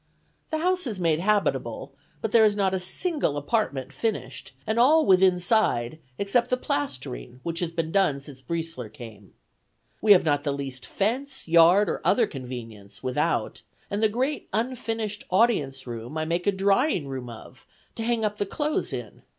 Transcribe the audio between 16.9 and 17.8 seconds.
room of,